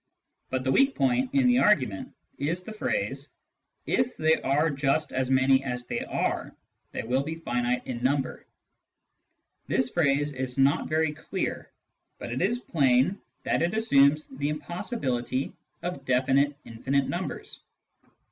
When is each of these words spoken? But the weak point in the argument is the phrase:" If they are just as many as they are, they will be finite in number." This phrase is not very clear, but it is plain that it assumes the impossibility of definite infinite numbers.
But 0.49 0.63
the 0.63 0.71
weak 0.71 0.95
point 0.95 1.31
in 1.35 1.45
the 1.45 1.59
argument 1.59 2.11
is 2.39 2.63
the 2.63 2.73
phrase:" 2.73 3.29
If 3.85 4.17
they 4.17 4.41
are 4.41 4.71
just 4.71 5.11
as 5.11 5.29
many 5.29 5.63
as 5.63 5.85
they 5.85 5.99
are, 6.05 6.55
they 6.91 7.03
will 7.03 7.21
be 7.21 7.35
finite 7.35 7.85
in 7.85 8.01
number." 8.01 8.47
This 9.67 9.91
phrase 9.91 10.33
is 10.33 10.57
not 10.57 10.89
very 10.89 11.11
clear, 11.13 11.69
but 12.17 12.31
it 12.31 12.41
is 12.41 12.57
plain 12.57 13.21
that 13.43 13.61
it 13.61 13.75
assumes 13.75 14.25
the 14.27 14.49
impossibility 14.49 15.53
of 15.83 16.03
definite 16.03 16.57
infinite 16.65 17.07
numbers. 17.07 17.59